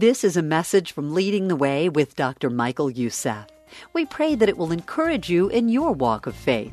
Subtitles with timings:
[0.00, 2.48] This is a message from Leading the Way with Dr.
[2.48, 3.44] Michael Youssef.
[3.92, 6.72] We pray that it will encourage you in your walk of faith.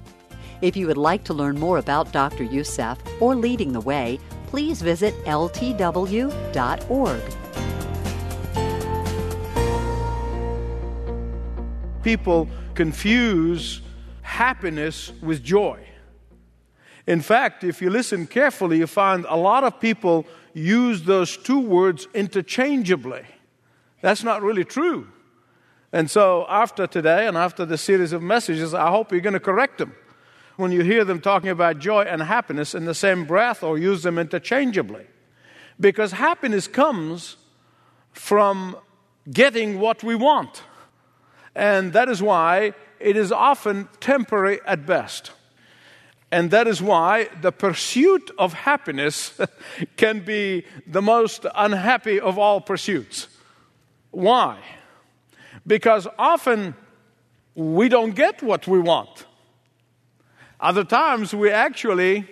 [0.61, 2.45] If you would like to learn more about Dr.
[2.45, 6.31] Youssef or Leading the Way, please visit ltw.org.
[12.03, 13.81] People confuse
[14.21, 15.85] happiness with joy.
[17.07, 21.59] In fact, if you listen carefully, you find a lot of people use those two
[21.59, 23.23] words interchangeably.
[24.01, 25.07] That's not really true.
[25.91, 29.39] And so, after today and after the series of messages, I hope you're going to
[29.39, 29.95] correct them
[30.57, 34.03] when you hear them talking about joy and happiness in the same breath or use
[34.03, 35.05] them interchangeably.
[35.79, 37.37] Because happiness comes
[38.11, 38.75] from
[39.31, 40.63] getting what we want.
[41.55, 45.31] And that is why it is often temporary at best.
[46.31, 49.39] And that is why the pursuit of happiness
[49.97, 53.27] can be the most unhappy of all pursuits.
[54.11, 54.57] Why?
[55.65, 56.75] Because often
[57.55, 59.25] we don't get what we want.
[60.59, 62.27] Other times we actually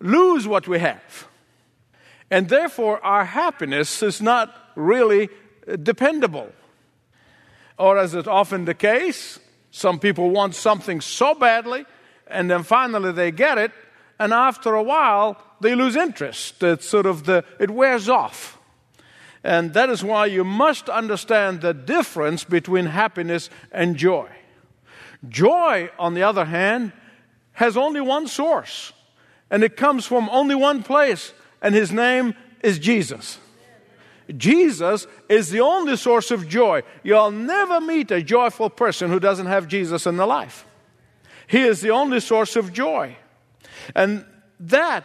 [0.00, 1.28] lose what we have.
[2.30, 5.28] And therefore, our happiness is not really
[5.82, 6.52] dependable.
[7.78, 11.86] Or, as is often the case, some people want something so badly,
[12.30, 13.72] and then finally they get it,
[14.18, 16.62] and after a while they lose interest.
[16.62, 18.58] It's sort of the, it wears off.
[19.42, 24.28] And that is why you must understand the difference between happiness and joy.
[25.28, 26.92] Joy, on the other hand,
[27.52, 28.92] has only one source,
[29.50, 33.38] and it comes from only one place, and his name is Jesus.
[34.36, 36.82] Jesus is the only source of joy.
[37.02, 40.64] You'll never meet a joyful person who doesn't have Jesus in their life.
[41.50, 43.16] He is the only source of joy.
[43.96, 44.24] And
[44.60, 45.04] that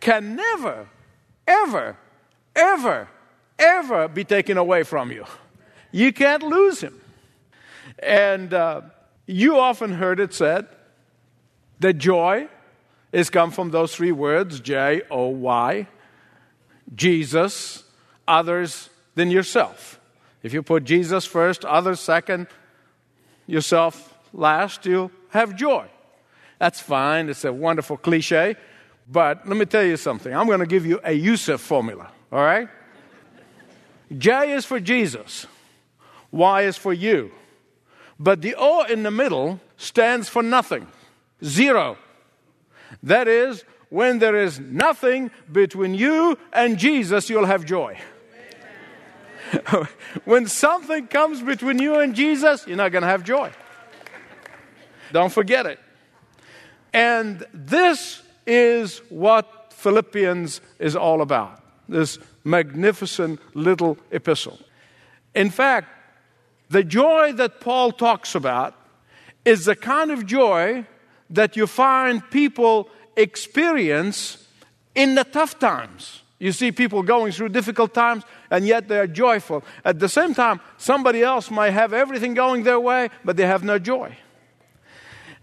[0.00, 0.88] can never,
[1.46, 1.96] ever,
[2.56, 3.08] ever,
[3.56, 5.24] ever be taken away from you.
[5.92, 7.00] You can't lose him.
[8.00, 8.80] And uh,
[9.26, 10.66] you often heard it said
[11.78, 12.48] that joy
[13.12, 15.86] is come from those three words J O Y,
[16.96, 17.84] Jesus,
[18.26, 20.00] others than yourself.
[20.42, 22.48] If you put Jesus first, others second,
[23.46, 25.86] yourself last, you'll have joy.
[26.58, 27.28] That's fine.
[27.28, 28.56] It's a wonderful cliche.
[29.08, 30.34] But let me tell you something.
[30.34, 32.68] I'm going to give you a Youssef formula, all right?
[34.16, 35.46] J is for Jesus,
[36.30, 37.30] Y is for you.
[38.18, 40.86] But the O in the middle stands for nothing,
[41.44, 41.98] zero.
[43.02, 47.98] That is, when there is nothing between you and Jesus, you'll have joy.
[50.24, 53.52] when something comes between you and Jesus, you're not going to have joy.
[55.16, 55.78] Don't forget it.
[56.92, 64.58] And this is what Philippians is all about this magnificent little epistle.
[65.34, 65.88] In fact,
[66.68, 68.74] the joy that Paul talks about
[69.46, 70.84] is the kind of joy
[71.30, 74.46] that you find people experience
[74.94, 76.20] in the tough times.
[76.38, 79.64] You see people going through difficult times and yet they're joyful.
[79.82, 83.64] At the same time, somebody else might have everything going their way, but they have
[83.64, 84.14] no joy.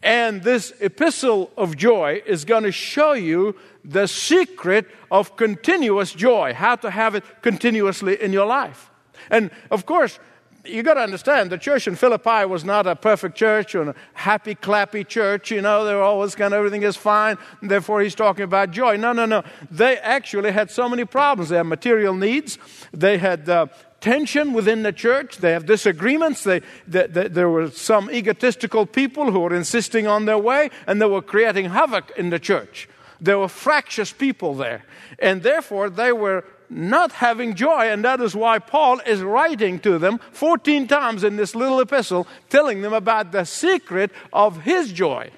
[0.03, 3.55] And this epistle of joy is going to show you
[3.85, 8.91] the secret of continuous joy, how to have it continuously in your life.
[9.29, 10.19] And of course,
[10.65, 13.95] you got to understand the church in Philippi was not a perfect church or a
[14.13, 15.51] happy, clappy church.
[15.51, 17.37] You know, they're always kind of everything is fine.
[17.61, 18.95] therefore, he's talking about joy.
[18.95, 19.43] No, no, no.
[19.69, 21.49] They actually had so many problems.
[21.49, 22.57] They had material needs.
[22.93, 23.67] They had uh,
[23.99, 25.37] tension within the church.
[25.37, 26.43] They have disagreements.
[26.43, 31.01] They, they, they, there were some egotistical people who were insisting on their way, and
[31.01, 32.87] they were creating havoc in the church.
[33.19, 34.83] There were fractious people there.
[35.19, 39.97] And therefore, they were not having joy, and that is why Paul is writing to
[39.97, 45.31] them 14 times in this little epistle, telling them about the secret of his joy.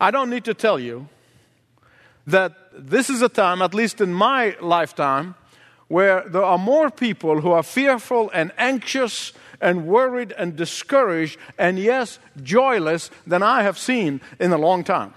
[0.00, 1.08] I don't need to tell you
[2.26, 5.34] that this is a time, at least in my lifetime,
[5.88, 11.78] where there are more people who are fearful and anxious and worried and discouraged and,
[11.78, 15.14] yes, joyless than I have seen in a long time.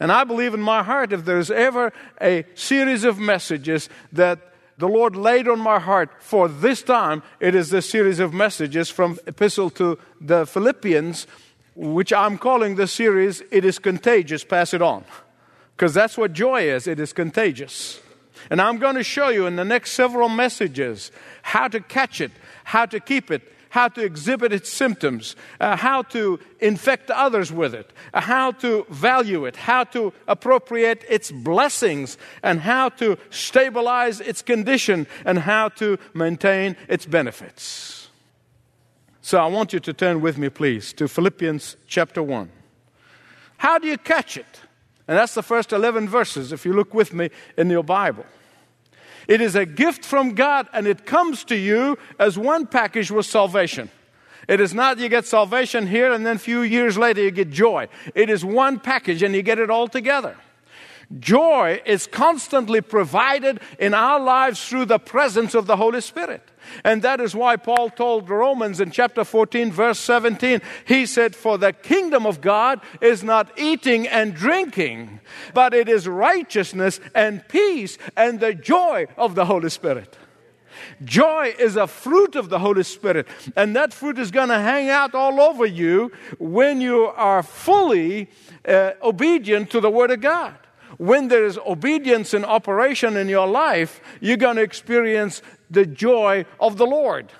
[0.00, 4.38] And I believe in my heart if there's ever a series of messages that
[4.78, 8.88] the Lord laid on my heart for this time, it is this series of messages
[8.88, 11.26] from Epistle to the Philippians,
[11.74, 15.04] which I'm calling the series, It is Contagious, Pass It On.
[15.76, 18.00] Because that's what joy is, it is contagious.
[18.50, 21.10] And I'm going to show you in the next several messages
[21.42, 22.30] how to catch it,
[22.64, 27.74] how to keep it, how to exhibit its symptoms, uh, how to infect others with
[27.74, 34.20] it, uh, how to value it, how to appropriate its blessings, and how to stabilize
[34.20, 38.08] its condition, and how to maintain its benefits.
[39.20, 42.50] So I want you to turn with me, please, to Philippians chapter 1.
[43.58, 44.60] How do you catch it?
[45.06, 48.24] And that's the first 11 verses, if you look with me in your Bible.
[49.28, 53.26] It is a gift from God, and it comes to you as one package with
[53.26, 53.90] salvation.
[54.48, 57.50] It is not you get salvation here and then a few years later you get
[57.50, 57.88] joy.
[58.14, 60.36] It is one package and you get it all together.
[61.20, 66.42] Joy is constantly provided in our lives through the presence of the Holy Spirit.
[66.84, 71.58] And that is why Paul told Romans in chapter 14, verse 17, he said, For
[71.58, 75.20] the kingdom of God is not eating and drinking,
[75.54, 80.16] but it is righteousness and peace and the joy of the Holy Spirit.
[81.04, 83.26] Joy is a fruit of the Holy Spirit,
[83.56, 88.30] and that fruit is going to hang out all over you when you are fully
[88.66, 90.56] uh, obedient to the Word of God
[90.96, 96.46] when there is obedience in operation in your life, you're going to experience the joy
[96.60, 97.32] of the Lord.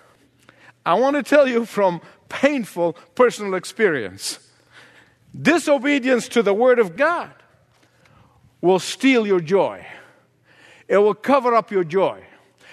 [0.85, 4.39] I want to tell you from painful personal experience
[5.41, 7.31] disobedience to the Word of God
[8.61, 9.87] will steal your joy,
[10.89, 12.25] it will cover up your joy.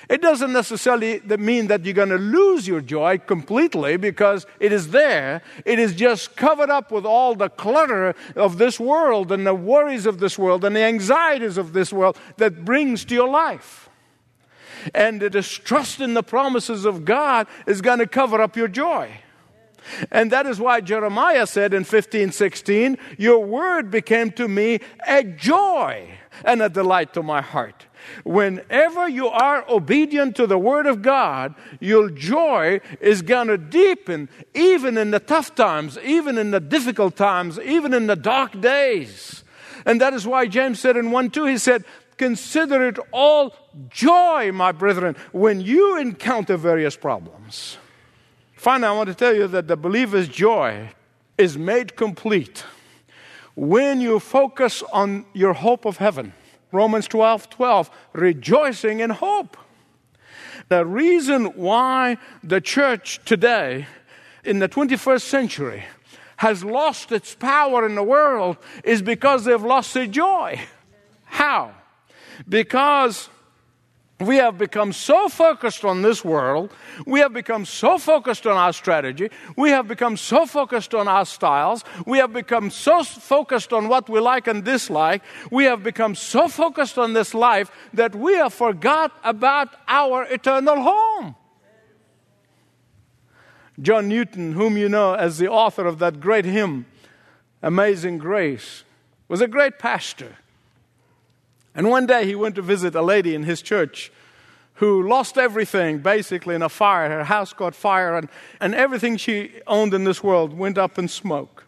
[0.08, 4.90] It doesn't necessarily mean that you're going to lose your joy completely because it is
[4.90, 5.42] there.
[5.66, 10.06] It is just covered up with all the clutter of this world and the worries
[10.06, 13.90] of this world and the anxieties of this world that brings to your life.
[14.94, 19.22] And the distrust in the promises of God is going to cover up your joy.
[20.12, 26.10] And that is why Jeremiah said in 1516, Your word became to me a joy
[26.44, 27.86] and a delight to my heart.
[28.24, 34.30] Whenever you are obedient to the Word of God, your joy is going to deepen,
[34.54, 39.44] even in the tough times, even in the difficult times, even in the dark days.
[39.86, 41.84] And that is why James said in 1 2, he said,
[42.18, 43.54] Consider it all
[43.90, 47.78] joy, my brethren, when you encounter various problems.
[48.54, 50.90] Finally, I want to tell you that the believer's joy
[51.38, 52.64] is made complete
[53.56, 56.34] when you focus on your hope of heaven
[56.72, 59.58] Romans 12 12, rejoicing in hope.
[60.68, 63.88] The reason why the church today,
[64.44, 65.86] in the 21st century,
[66.38, 70.60] has lost its power in the world is because they've lost their joy.
[71.24, 71.74] How?
[72.48, 73.30] Because
[74.20, 76.72] we have become so focused on this world.
[77.06, 79.30] We have become so focused on our strategy.
[79.58, 81.84] We have become so focused on our styles.
[82.06, 85.22] We have become so focused on what we like and dislike.
[85.52, 90.82] We have become so focused on this life that we have forgot about our eternal
[90.82, 91.36] home.
[93.82, 96.86] John Newton, whom you know as the author of that great hymn,
[97.62, 98.86] Amazing Grace,
[99.28, 100.38] was a great pastor.
[101.76, 104.12] And one day he went to visit a lady in his church
[104.76, 107.10] who lost everything basically in a fire.
[107.10, 108.30] Her house caught fire, and,
[108.60, 111.66] and everything she owned in this world went up in smoke.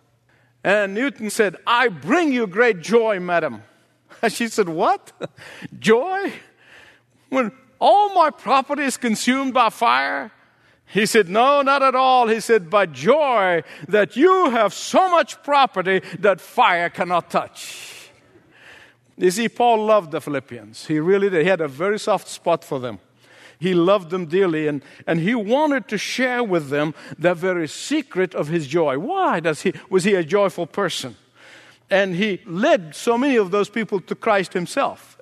[0.64, 3.64] And Newton said, I bring you great joy, madam.
[4.22, 5.12] And she said, What?
[5.80, 6.34] joy?
[7.30, 10.32] When all my property is consumed by fire?
[10.86, 12.28] He said, No, not at all.
[12.28, 17.97] He said, But joy that you have so much property that fire cannot touch.
[19.18, 20.86] You see, Paul loved the Philippians.
[20.86, 21.42] He really did.
[21.42, 23.00] He had a very soft spot for them.
[23.60, 28.36] He loved them dearly, and, and he wanted to share with them the very secret
[28.36, 29.00] of his joy.
[29.00, 31.16] Why does he, was he a joyful person?
[31.90, 35.18] And he led so many of those people to Christ himself.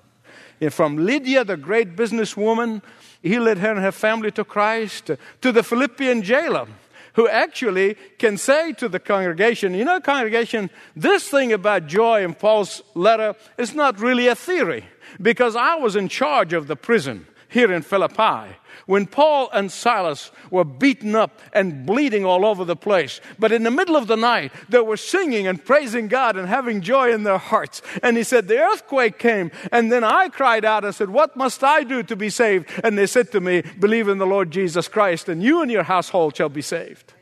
[0.59, 2.81] And from Lydia, the great businesswoman,
[3.21, 5.11] he led her and her family to Christ,
[5.41, 6.67] to the Philippian jailer
[7.15, 12.33] who actually can say to the congregation, you know, congregation, this thing about joy in
[12.33, 14.85] Paul's letter is not really a theory
[15.21, 18.55] because I was in charge of the prison here in Philippi
[18.85, 23.21] when Paul and Silas were beaten up and bleeding all over the place.
[23.39, 26.81] But in the middle of the night, they were singing and praising God and having
[26.81, 27.81] joy in their hearts.
[28.03, 29.51] And he said, The earthquake came.
[29.71, 32.69] And then I cried out and said, What must I do to be saved?
[32.83, 35.83] And they said to me, Believe in the Lord Jesus Christ, and you and your
[35.83, 37.13] household shall be saved.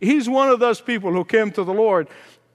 [0.00, 2.08] He's one of those people who came to the Lord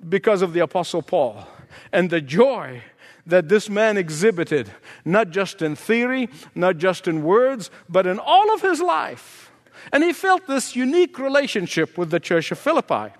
[0.07, 1.47] because of the Apostle Paul.
[1.91, 2.83] And the joy
[3.25, 4.71] that this man exhibited,
[5.05, 9.51] not just in theory, not just in words, but in all of his life.
[9.91, 13.13] And he felt this unique relationship with the church of Philippi.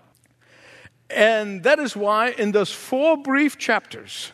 [1.09, 4.31] And that is why, in those four brief chapters,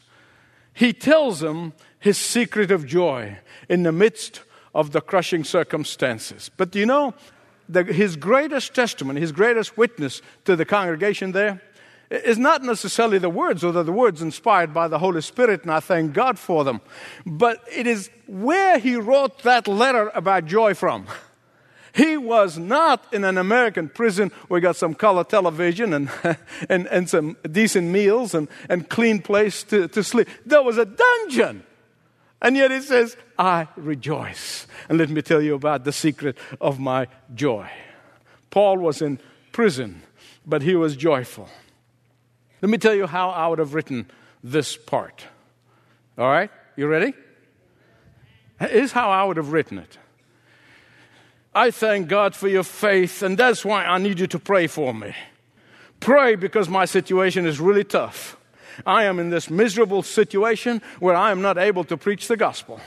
[0.74, 4.42] he tells them his secret of joy in the midst
[4.74, 6.50] of the crushing circumstances.
[6.56, 7.14] But you know,
[7.68, 11.62] the, his greatest testimony, his greatest witness to the congregation there
[12.10, 15.80] is not necessarily the words, although the words inspired by the Holy Spirit, and I
[15.80, 16.82] thank God for them,
[17.25, 21.08] but it is where he wrote that letter about joy from.
[21.94, 26.10] He was not in an American prison where we got some color television and,
[26.70, 30.28] and, and some decent meals and, and clean place to, to sleep.
[30.46, 31.63] There was a dungeon.
[32.42, 34.66] And yet it says, I rejoice.
[34.88, 37.70] And let me tell you about the secret of my joy.
[38.50, 39.20] Paul was in
[39.51, 40.01] prison,
[40.46, 41.50] but he was joyful.
[42.62, 44.10] Let me tell you how I would have written
[44.44, 45.25] this part.
[46.18, 46.51] All right?
[46.75, 47.13] You ready?
[48.60, 49.98] Here's how I would have written it.
[51.56, 54.94] I thank God for your faith, and that's why I need you to pray for
[54.94, 55.16] me.
[56.00, 58.38] Pray because my situation is really tough.
[58.86, 62.80] I am in this miserable situation where I am not able to preach the gospel.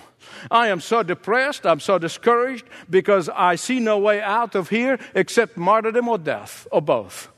[0.51, 4.99] I am so depressed, I'm so discouraged because I see no way out of here
[5.15, 7.29] except martyrdom or death, or both.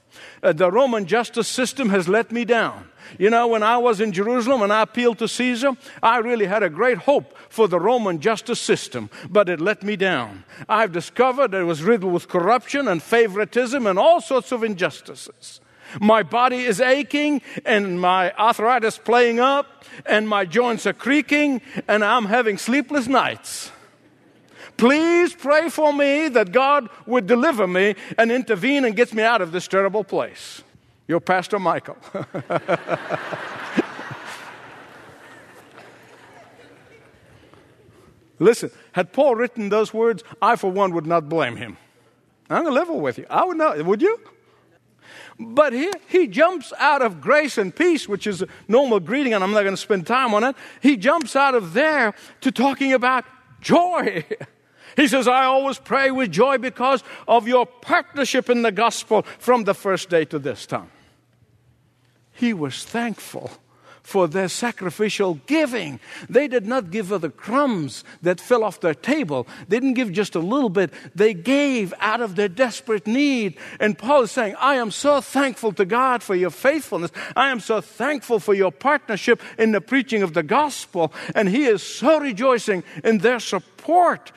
[0.44, 2.86] Uh, the Roman justice system has let me down.
[3.18, 5.72] You know, when I was in Jerusalem and I appealed to Caesar,
[6.02, 9.96] I really had a great hope for the Roman justice system, but it let me
[9.96, 10.44] down.
[10.68, 15.60] I've discovered it was riddled with corruption and favoritism and all sorts of injustices.
[16.00, 22.04] My body is aching and my arthritis playing up and my joints are creaking and
[22.04, 23.70] I'm having sleepless nights.
[24.84, 29.40] Please pray for me that God would deliver me and intervene and gets me out
[29.40, 30.62] of this terrible place.
[31.08, 31.96] Your Pastor Michael.
[38.38, 41.78] Listen, had Paul written those words, I for one would not blame him.
[42.50, 43.24] I'm going to level with you.
[43.30, 43.82] I would not.
[43.82, 44.20] Would you?
[45.40, 49.42] But he, he jumps out of grace and peace, which is a normal greeting, and
[49.42, 50.54] I'm not going to spend time on it.
[50.82, 52.12] He jumps out of there
[52.42, 53.24] to talking about
[53.62, 54.26] joy.
[54.96, 59.64] He says, I always pray with joy because of your partnership in the gospel from
[59.64, 60.90] the first day to this time.
[62.32, 63.50] He was thankful
[64.04, 65.98] for their sacrificial giving.
[66.28, 69.48] They did not give her the crumbs that fell off their table.
[69.66, 70.92] They didn't give just a little bit.
[71.14, 73.56] They gave out of their desperate need.
[73.80, 77.12] And Paul is saying, I am so thankful to God for your faithfulness.
[77.34, 81.10] I am so thankful for your partnership in the preaching of the gospel.
[81.34, 84.32] And he is so rejoicing in their support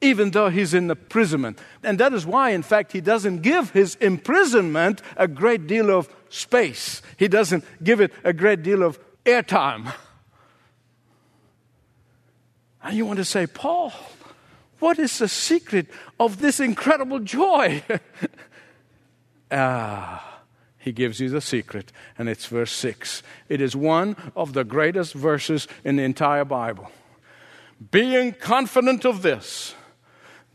[0.00, 1.58] even though he's in imprisonment.
[1.82, 6.08] And that is why, in fact, he doesn't give his imprisonment a great deal of
[6.28, 9.92] space, he doesn't give it a great deal of airtime.
[12.82, 13.92] And you want to say, Paul,
[14.78, 15.86] what is the secret
[16.20, 17.82] of this incredible joy?
[19.50, 20.42] ah,
[20.78, 23.22] he gives you the secret, and it's verse 6.
[23.48, 26.90] It is one of the greatest verses in the entire Bible.
[27.90, 29.74] Being confident of this,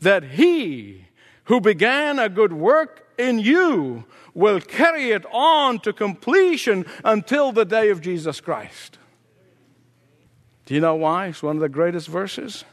[0.00, 1.06] that he
[1.44, 4.04] who began a good work in you
[4.34, 8.98] will carry it on to completion until the day of Jesus Christ.
[10.66, 11.28] Do you know why?
[11.28, 12.64] It's one of the greatest verses.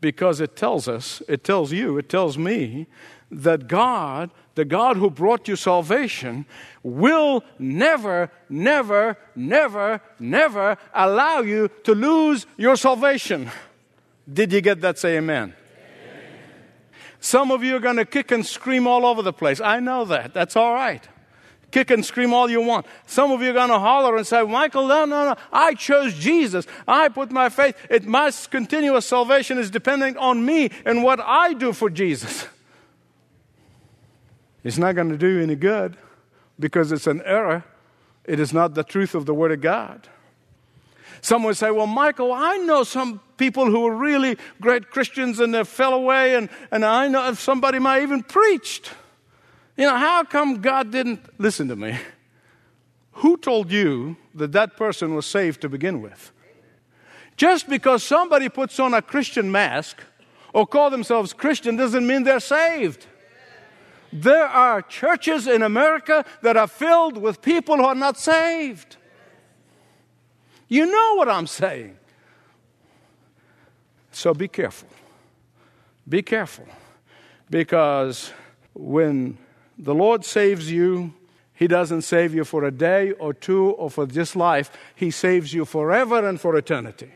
[0.00, 2.86] Because it tells us, it tells you, it tells me
[3.30, 6.46] that God, the God who brought you salvation,
[6.82, 13.50] will never, never, never, never allow you to lose your salvation.
[14.32, 14.98] Did you get that?
[14.98, 15.54] Say amen.
[17.20, 19.60] Some of you are going to kick and scream all over the place.
[19.60, 20.32] I know that.
[20.32, 21.06] That's all right.
[21.70, 22.86] Kick and scream all you want.
[23.06, 25.36] Some of you are going to holler and say, Michael, no, no, no.
[25.52, 26.66] I chose Jesus.
[26.86, 27.76] I put my faith.
[27.90, 32.46] It, my continuous salvation is dependent on me and what I do for Jesus.
[34.64, 35.96] It's not going to do any good
[36.58, 37.64] because it's an error.
[38.24, 40.08] It is not the truth of the Word of God.
[41.20, 45.54] Some would say, Well, Michael, I know some people who were really great Christians and
[45.54, 48.92] they fell away, and, and I know somebody might even preached.
[49.76, 51.96] You know, how come God didn't listen to me?
[53.12, 56.32] Who told you that that person was saved to begin with?
[57.36, 59.98] Just because somebody puts on a Christian mask
[60.52, 63.06] or call themselves Christian doesn't mean they're saved.
[64.12, 68.97] There are churches in America that are filled with people who are not saved.
[70.68, 71.96] You know what I'm saying.
[74.12, 74.88] So be careful.
[76.08, 76.66] Be careful.
[77.50, 78.32] Because
[78.74, 79.38] when
[79.78, 81.14] the Lord saves you,
[81.54, 84.70] He doesn't save you for a day or two or for this life.
[84.94, 87.10] He saves you forever and for eternity.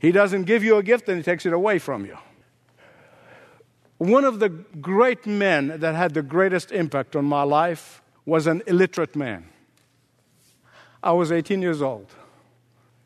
[0.00, 2.16] He doesn't give you a gift and He takes it away from you.
[3.98, 8.62] One of the great men that had the greatest impact on my life was an
[8.66, 9.44] illiterate man.
[11.02, 12.06] I was 18 years old.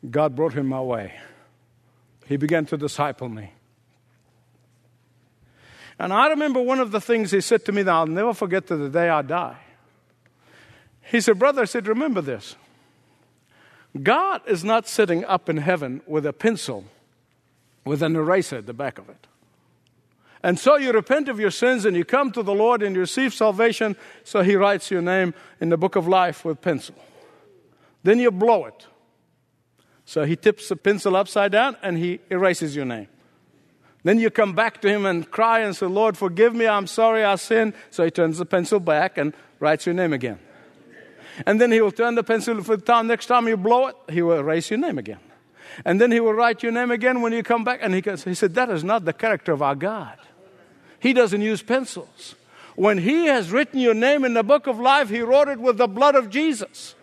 [0.09, 1.13] God brought him my way.
[2.25, 3.51] He began to disciple me.
[5.97, 8.67] And I remember one of the things he said to me that I'll never forget
[8.67, 9.57] to the day I die.
[11.01, 12.55] He said, Brother, I said, remember this.
[14.01, 16.83] God is not sitting up in heaven with a pencil
[17.85, 19.27] with an eraser at the back of it.
[20.43, 23.01] And so you repent of your sins and you come to the Lord and you
[23.01, 23.95] receive salvation.
[24.23, 26.95] So he writes your name in the book of life with pencil.
[28.05, 28.85] Then you blow it.
[30.05, 33.07] So he tips the pencil upside down and he erases your name.
[34.03, 37.23] Then you come back to him and cry and say, Lord, forgive me, I'm sorry
[37.23, 37.73] I sinned.
[37.89, 40.37] So he turns the pencil back and writes your name again.
[41.47, 43.95] And then he will turn the pencil for the time next time you blow it,
[44.11, 45.19] he will erase your name again.
[45.83, 47.79] And then he will write your name again when you come back.
[47.81, 50.19] And he, goes, he said, That is not the character of our God.
[50.99, 52.35] He doesn't use pencils.
[52.75, 55.77] When he has written your name in the book of life, he wrote it with
[55.77, 56.93] the blood of Jesus.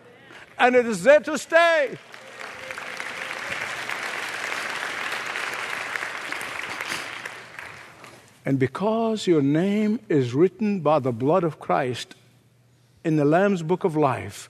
[0.57, 1.97] And it is there to stay.
[8.45, 12.15] And because your name is written by the blood of Christ
[13.03, 14.49] in the Lamb's book of life,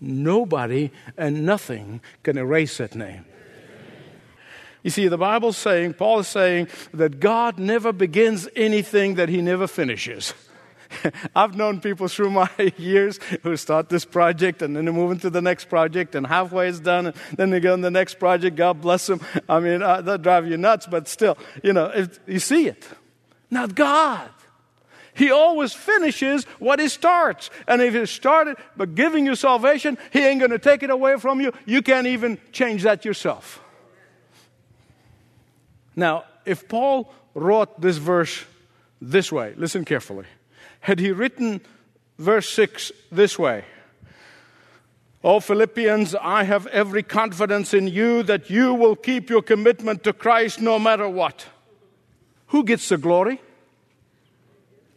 [0.00, 3.24] nobody and nothing can erase that name.
[4.82, 9.40] You see, the Bible's saying, Paul is saying that God never begins anything that he
[9.40, 10.34] never finishes.
[11.36, 15.30] I've known people through my years who start this project and then they move into
[15.30, 18.56] the next project and halfway it's done and then they go on the next project.
[18.56, 19.20] God bless them.
[19.48, 22.88] I mean, uh, that drive you nuts, but still, you know, you see it.
[23.50, 24.30] Not God.
[25.14, 27.50] He always finishes what he starts.
[27.68, 31.18] And if he started by giving you salvation, he ain't going to take it away
[31.18, 31.52] from you.
[31.66, 33.62] You can't even change that yourself.
[35.94, 38.44] Now, if Paul wrote this verse
[39.00, 40.24] this way, listen carefully.
[40.82, 41.60] Had he written
[42.18, 43.64] verse 6 this way,
[45.24, 50.12] Oh, Philippians, I have every confidence in you that you will keep your commitment to
[50.12, 51.46] Christ no matter what.
[52.48, 53.40] Who gets the glory?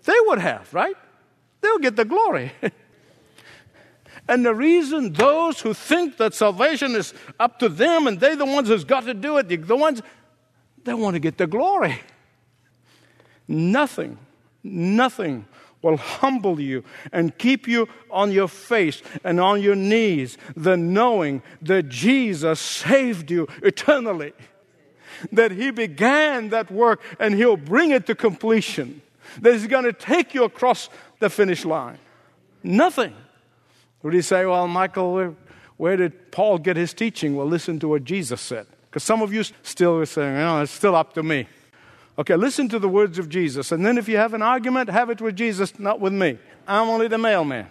[0.06, 0.96] They would have, right?
[1.62, 2.52] They'll get the glory.
[4.28, 8.46] and the reason those who think that salvation is up to them and they're the
[8.46, 10.02] ones who's got to do it, the ones
[10.84, 12.00] they want to get the glory.
[13.48, 14.18] Nothing,
[14.64, 15.46] nothing
[15.86, 21.42] will humble you and keep you on your face and on your knees the knowing
[21.62, 24.34] that Jesus saved you eternally
[25.32, 29.02] that He began that work and He'll bring it to completion,
[29.42, 31.98] that He's going to take you across the finish line.
[32.64, 33.14] Nothing.
[34.04, 35.36] Would He say, Well, Michael,
[35.78, 37.36] where, did Paul get his teaching?
[37.36, 38.66] Well, listen to what Jesus said.
[38.90, 41.48] Because some of you still are saying, No, it's still up to me.
[42.18, 43.72] Okay, listen to the words of Jesus.
[43.72, 46.38] And then if you have an argument, have it with Jesus, not with me.
[46.68, 47.68] I'm only the mailman.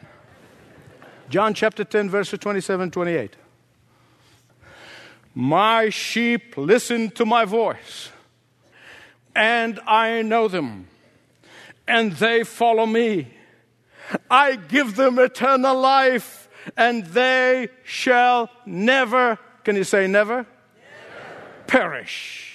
[1.31, 3.37] John chapter 10, verses 27 28.
[5.35, 8.11] My sheep listen to my voice,
[9.35, 10.87] and I know them,
[11.89, 13.35] and they follow me.
[14.31, 20.37] I give them eternal life, and they shall never, can you say never?
[20.37, 20.47] never.
[21.67, 22.54] Perish.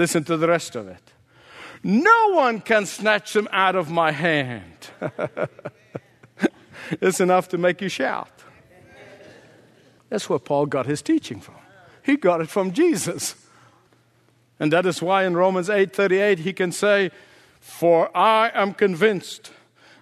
[0.00, 1.12] Listen to the rest of it.
[1.82, 4.88] No one can snatch them out of my hand.
[7.02, 8.30] it's enough to make you shout.
[10.08, 11.56] That's where Paul got his teaching from.
[12.02, 13.34] He got it from Jesus.
[14.58, 17.10] And that is why in Romans 8:38 he can say,
[17.60, 19.52] "For I am convinced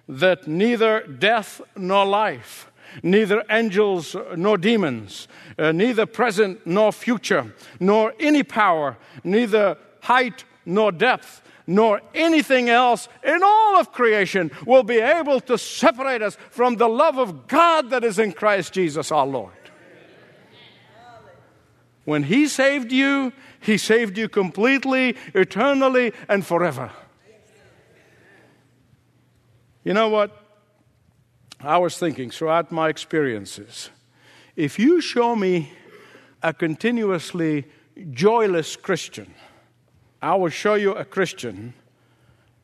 [0.07, 2.71] that neither death nor life,
[3.03, 10.91] neither angels nor demons, uh, neither present nor future, nor any power, neither height nor
[10.91, 16.75] depth, nor anything else in all of creation will be able to separate us from
[16.75, 19.53] the love of God that is in Christ Jesus our Lord.
[22.05, 26.91] When He saved you, He saved you completely, eternally, and forever.
[29.83, 30.35] You know what?
[31.61, 33.89] I was thinking throughout my experiences
[34.55, 35.71] if you show me
[36.41, 37.65] a continuously
[38.11, 39.33] joyless Christian,
[40.21, 41.73] I will show you a Christian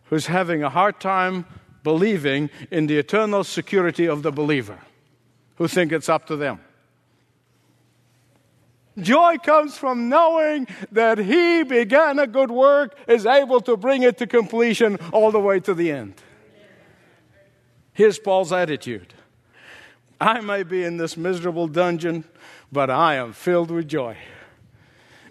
[0.06, 1.46] who's having a hard time
[1.84, 4.80] believing in the eternal security of the believer,
[5.56, 6.60] who think it's up to them.
[8.98, 14.18] Joy comes from knowing that He began a good work, is able to bring it
[14.20, 16.16] to completion all the way to the end.
[17.94, 19.14] Here's Paul's attitude
[20.20, 22.24] I may be in this miserable dungeon,
[22.72, 24.18] but I am filled with joy.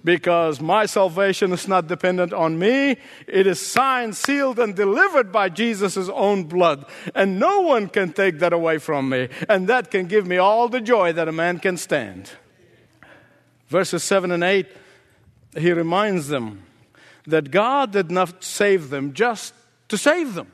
[0.05, 2.99] Because my salvation is not dependent on me.
[3.27, 6.85] It is signed, sealed, and delivered by Jesus' own blood.
[7.15, 9.31] And no one can take that away from me.
[9.49, 12.31] And that can give me all the joy that a man can stand
[13.75, 14.69] verses 7 and 8,
[15.57, 16.63] he reminds them
[17.27, 19.53] that God did not save them just
[19.89, 20.47] to save them.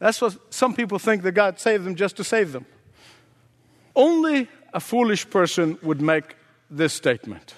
[0.00, 2.66] That's what some people think that God saved them just to save them.
[3.94, 6.36] Only a foolish person would make
[6.68, 7.54] this statement.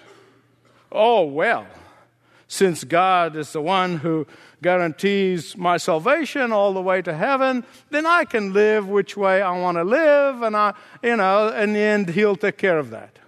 [0.93, 1.67] Oh, well,
[2.49, 4.27] since God is the one who
[4.61, 9.57] guarantees my salvation all the way to heaven, then I can live which way I
[9.59, 13.21] want to live, and I, you know, in the end, He'll take care of that.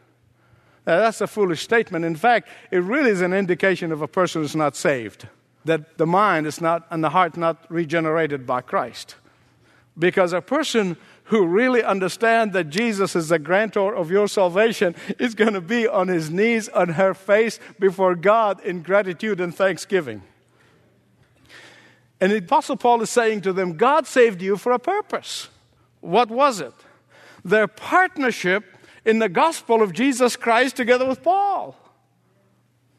[0.86, 2.04] Now, that's a foolish statement.
[2.04, 5.28] In fact, it really is an indication of a person who's not saved,
[5.64, 9.14] that the mind is not and the heart not regenerated by Christ.
[9.96, 10.96] Because a person
[11.32, 15.88] who really understand that Jesus is the grantor of your salvation is going to be
[15.88, 20.20] on his knees, on her face before God in gratitude and thanksgiving.
[22.20, 25.48] And the Apostle Paul is saying to them, God saved you for a purpose.
[26.02, 26.74] What was it?
[27.42, 28.64] Their partnership
[29.06, 31.78] in the gospel of Jesus Christ together with Paul.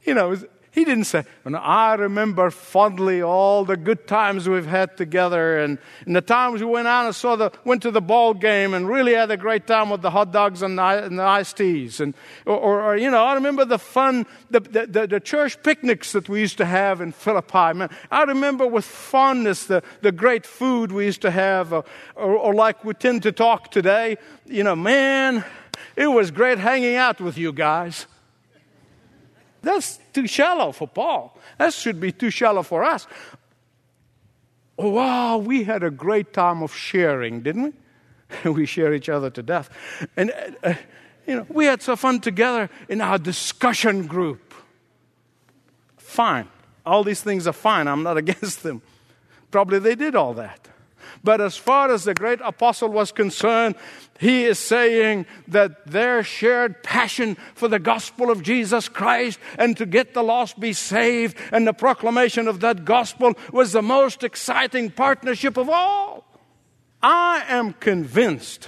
[0.02, 0.36] You know,
[0.74, 5.78] he didn't say, and I remember fondly all the good times we've had together and,
[6.08, 8.90] and the times we went out and saw the, went to the ball game and
[8.90, 12.00] really had a great time with the hot dogs and the, and the iced teas.
[12.00, 12.16] And,
[12.48, 16.12] or, or, or, you know, I remember the fun, the, the, the, the, church picnics
[16.14, 17.74] that we used to have in Philippi.
[17.76, 22.36] Man, I remember with fondness the, the great food we used to have, or, or,
[22.36, 24.18] or like we tend to talk today.
[24.48, 25.46] You know, man,
[25.96, 28.08] it was great hanging out with you guys.
[29.64, 31.38] That's too shallow for Paul.
[31.58, 33.08] That should be too shallow for us.
[34.78, 37.74] Oh, wow, we had a great time of sharing, didn't
[38.44, 38.52] we?
[38.52, 39.70] we share each other to death.
[40.18, 40.74] And, uh, uh,
[41.26, 44.54] you know, we had so fun together in our discussion group.
[45.98, 46.50] Fine.
[46.86, 47.88] All these things are fine.
[47.88, 48.82] I'm not against them.
[49.50, 50.68] Probably they did all that.
[51.24, 53.76] But as far as the great apostle was concerned,
[54.20, 59.86] he is saying that their shared passion for the gospel of Jesus Christ and to
[59.86, 64.92] get the lost be saved and the proclamation of that gospel was the most exciting
[64.92, 66.26] partnership of all.
[67.02, 68.68] I am convinced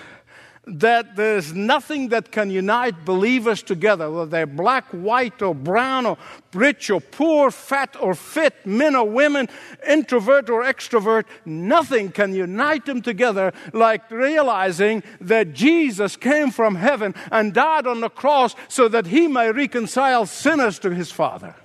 [0.68, 6.18] that there's nothing that can unite believers together, whether they're black, white, or brown, or
[6.54, 9.48] rich, or poor, fat, or fit, men or women,
[9.88, 17.14] introvert or extrovert, nothing can unite them together like realizing that Jesus came from heaven
[17.32, 21.56] and died on the cross so that he may reconcile sinners to his Father.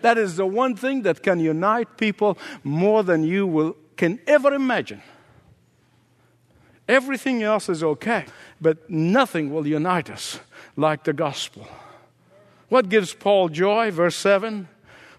[0.00, 4.54] That is the one thing that can unite people more than you will, can ever
[4.54, 5.02] imagine.
[6.88, 8.24] Everything else is okay,
[8.60, 10.40] but nothing will unite us
[10.74, 11.68] like the gospel.
[12.70, 13.90] What gives Paul joy?
[13.90, 14.68] Verse 7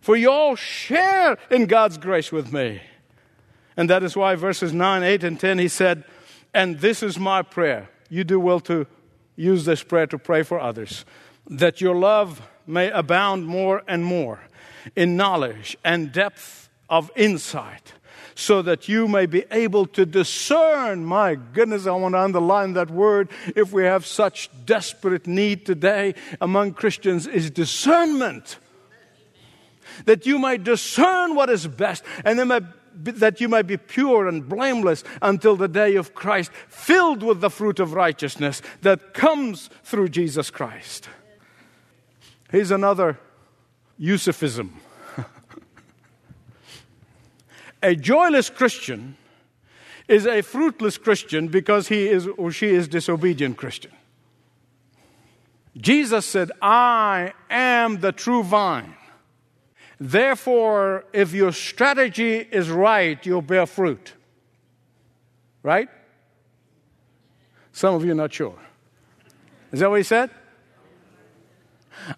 [0.01, 2.81] For you all share in God's grace with me.
[3.77, 6.03] And that is why verses 9, 8, and 10 he said,
[6.53, 7.89] And this is my prayer.
[8.09, 8.87] You do well to
[9.35, 11.05] use this prayer to pray for others,
[11.47, 14.41] that your love may abound more and more
[14.95, 17.93] in knowledge and depth of insight
[18.39, 21.03] so that you may be able to discern.
[21.03, 23.29] My goodness, I want to underline that word.
[23.55, 28.57] If we have such desperate need today among Christians, is discernment.
[30.05, 32.47] That you might discern what is best, and then
[32.95, 37.49] that you might be pure and blameless until the day of Christ, filled with the
[37.49, 41.09] fruit of righteousness that comes through Jesus Christ.
[42.49, 43.19] Here's another
[43.99, 44.69] Youssefism
[47.81, 49.17] a joyless Christian
[50.07, 53.91] is a fruitless Christian because he is or she is disobedient Christian.
[55.77, 58.95] Jesus said, I am the true vine.
[59.99, 64.13] Therefore, if your strategy is right, you'll bear fruit.
[65.61, 65.89] Right?
[67.71, 68.57] Some of you are not sure.
[69.71, 70.31] Is that what he said?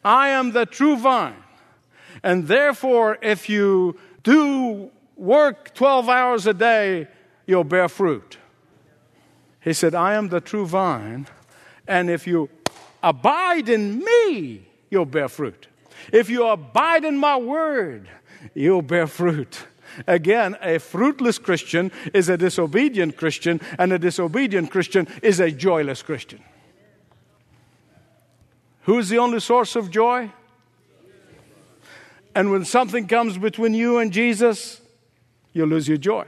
[0.04, 1.36] I am the true vine.
[2.24, 4.92] And therefore, if you do
[5.22, 7.08] work 12 hours a day,
[7.46, 8.38] you'll bear fruit.
[9.62, 11.28] He said, I am the true vine,
[11.88, 12.50] and if you
[13.04, 15.68] abide in me, you'll bear fruit.
[16.12, 18.10] If you abide in my word,
[18.56, 19.68] you'll bear fruit.
[20.08, 26.02] Again, a fruitless Christian is a disobedient Christian, and a disobedient Christian is a joyless
[26.02, 26.44] Christian.
[28.84, 30.32] Who's the only source of joy?
[32.34, 34.81] And when something comes between you and Jesus,
[35.54, 36.26] you'll lose your joy.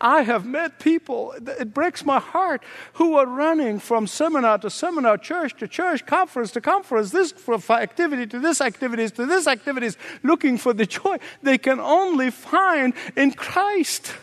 [0.00, 2.62] I have met people, it breaks my heart,
[2.94, 7.34] who are running from seminar to seminar, church to church, conference to conference, this
[7.68, 12.94] activity to this activities to this activities, looking for the joy they can only find
[13.16, 14.14] in Christ.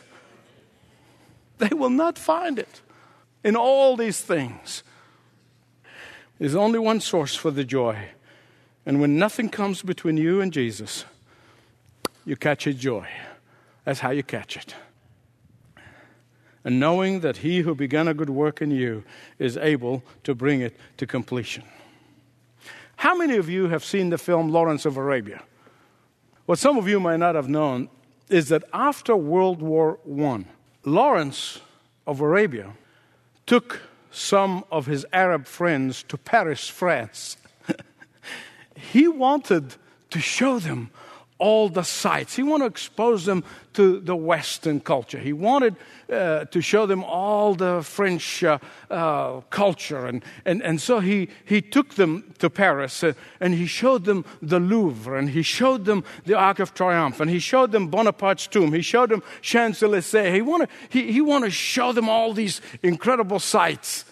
[1.60, 2.82] They will not find it
[3.44, 4.82] in all these things.
[6.40, 8.10] There's only one source for the joy,
[8.88, 11.04] And when nothing comes between you and Jesus,
[12.28, 13.08] you catch his joy.
[13.86, 14.76] That's how you catch it.
[16.66, 19.06] And knowing that he who began a good work in you
[19.40, 21.64] is able to bring it to completion.
[22.98, 25.42] How many of you have seen the film Lawrence of Arabia?
[26.46, 27.88] What some of you might not have known
[28.28, 30.44] is that after World War I,
[30.84, 31.62] Lawrence
[32.06, 32.74] of Arabia
[33.46, 37.38] took some of his Arab friends to Paris, France.
[38.76, 39.76] he wanted
[40.10, 40.90] to show them
[41.40, 42.36] all the sights.
[42.36, 45.20] He wanted to expose them to the Western culture.
[45.20, 45.76] He wanted
[46.12, 48.58] uh, to show them all the French uh,
[48.90, 50.08] uh, culture.
[50.08, 54.26] And, and, and so he, he took them to Paris uh, and he showed them
[54.42, 58.48] the Louvre and he showed them the Arc of Triomphe and he showed them Bonaparte's
[58.48, 58.74] tomb.
[58.74, 60.34] He showed them Champs Elysees.
[60.34, 64.06] He wanted, he, he wanted to show them all these incredible sights.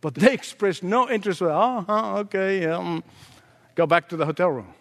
[0.00, 1.42] But they expressed no interest.
[1.42, 1.84] Oh,
[2.20, 3.04] okay, um,
[3.74, 4.72] go back to the hotel room.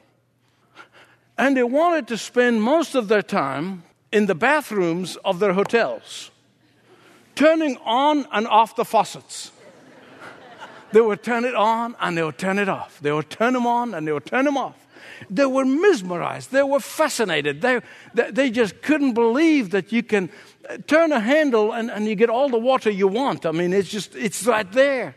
[1.38, 6.32] And they wanted to spend most of their time in the bathrooms of their hotels,
[7.36, 9.52] turning on and off the faucets.
[10.92, 13.00] They would turn it on and they would turn it off.
[13.02, 14.88] They would turn them on and they would turn them off.
[15.30, 16.52] They were mesmerized.
[16.52, 17.62] They were fascinated.
[17.62, 17.82] They,
[18.14, 20.30] they, they just couldn't believe that you can
[20.70, 23.46] uh, turn a handle and, and you get all the water you want.
[23.46, 25.16] I mean, it's just, it's right there.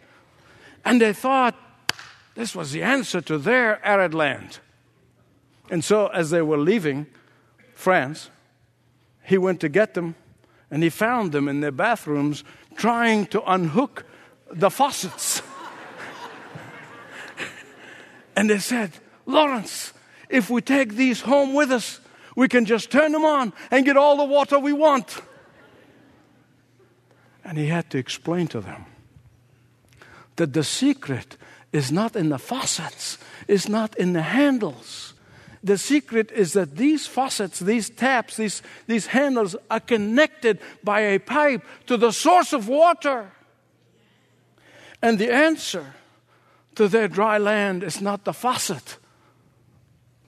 [0.85, 1.57] And they thought
[2.35, 4.59] this was the answer to their arid land.
[5.71, 7.07] And so, as they were leaving
[7.75, 8.31] France,
[9.23, 10.15] he went to get them
[10.71, 12.45] and he found them in their bathrooms
[12.77, 14.05] trying to unhook
[14.51, 15.43] the faucets.
[18.37, 18.93] and they said,
[19.27, 19.93] Lawrence,
[20.29, 22.01] if we take these home with us,
[22.37, 25.21] we can just turn them on and get all the water we want.
[27.45, 28.87] And he had to explain to them
[30.37, 31.37] that the secret
[31.73, 35.15] is not in the faucets, it's not in the handles
[35.63, 41.19] the secret is that these faucets, these taps, these, these handles are connected by a
[41.19, 43.31] pipe to the source of water.
[45.03, 45.95] And the answer
[46.77, 48.99] to their dry land is not the faucet,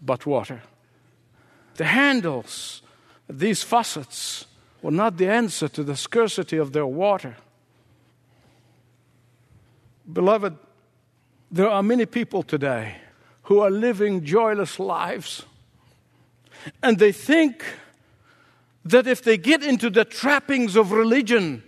[0.03, 0.63] but water.
[1.77, 2.83] The handles,
[3.29, 4.47] these faucets,
[4.83, 7.37] were not the answer to the scarcity of their water.
[10.13, 10.57] Beloved,
[11.51, 12.97] there are many people today
[13.51, 15.45] who are living joyless lives.
[16.85, 17.65] And they think
[18.85, 21.65] that if they get into the trappings of religion,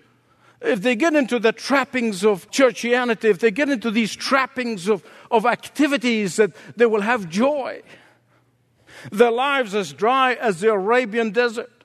[0.60, 5.02] if they get into the trappings of churchianity, if they get into these trappings of,
[5.28, 7.82] of activities, that they will have joy.
[9.10, 11.84] Their lives as dry as the Arabian desert.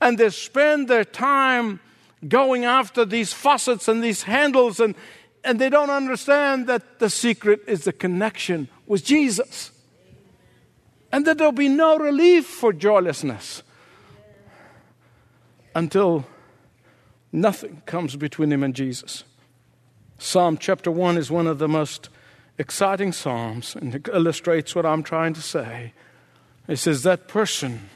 [0.00, 1.80] And they spend their time
[2.26, 4.94] going after these faucets and these handles, and,
[5.44, 9.70] and they don't understand that the secret is the connection with Jesus.
[11.10, 13.62] And that there'll be no relief for joylessness
[15.74, 16.26] until
[17.32, 19.24] nothing comes between him and Jesus.
[20.18, 22.10] Psalm chapter 1 is one of the most
[22.58, 25.94] exciting Psalms, and it illustrates what I'm trying to say.
[26.68, 27.88] It says, That person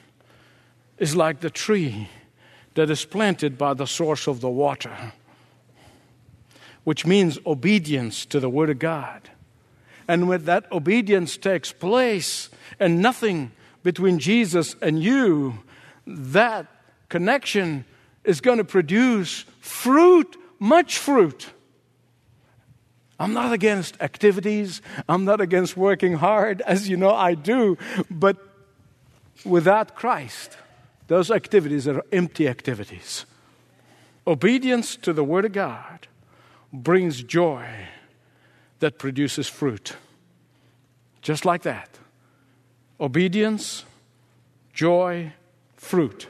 [0.96, 2.08] is like the tree
[2.72, 5.12] that is planted by the source of the water,
[6.84, 9.28] which means obedience to the Word of God.
[10.08, 15.58] And when that obedience takes place and nothing between Jesus and you,
[16.06, 16.66] that
[17.08, 17.84] connection
[18.24, 21.50] is going to produce fruit, much fruit.
[23.18, 24.82] I'm not against activities.
[25.08, 27.78] I'm not against working hard, as you know I do.
[28.10, 28.36] But
[29.44, 30.56] without Christ,
[31.06, 33.24] those activities are empty activities.
[34.26, 36.08] Obedience to the Word of God
[36.72, 37.66] brings joy
[38.80, 39.94] that produces fruit.
[41.22, 41.98] Just like that.
[43.00, 43.84] Obedience,
[44.72, 45.32] joy,
[45.76, 46.28] fruit.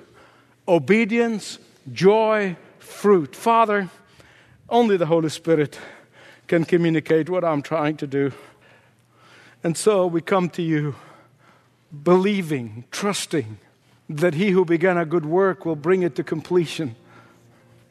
[0.67, 1.59] Obedience,
[1.93, 3.37] joy, fruit.
[3.37, 3.91] Father,
[4.69, 5.79] only the Holy Spirit
[6.47, 8.33] can communicate what I'm trying to do.
[9.63, 10.95] And so we come to you
[12.03, 13.59] believing, trusting
[14.09, 16.95] that He who began a good work will bring it to completion.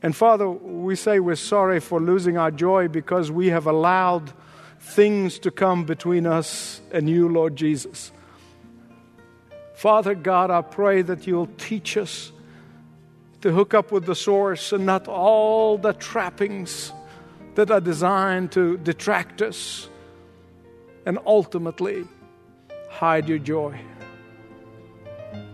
[0.02, 4.34] And Father, we say we're sorry for losing our joy because we have allowed
[4.80, 8.12] things to come between us and you, Lord Jesus.
[9.74, 12.32] Father God, I pray that you'll teach us
[13.42, 16.92] to hook up with the source and not all the trappings
[17.56, 19.90] that are designed to detract us
[21.06, 22.06] and ultimately
[22.90, 23.80] hide your joy.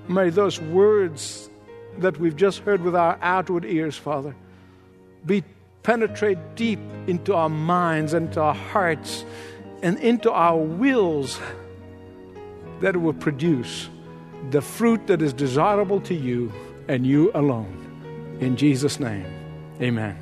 [0.07, 1.49] May those words
[1.99, 4.35] that we've just heard with our outward ears, Father,
[5.25, 5.43] be
[5.83, 9.25] penetrate deep into our minds and into our hearts
[9.81, 11.39] and into our wills
[12.81, 13.89] that it will produce
[14.49, 16.51] the fruit that is desirable to you
[16.87, 18.37] and you alone.
[18.39, 19.25] In Jesus' name,
[19.81, 20.17] amen.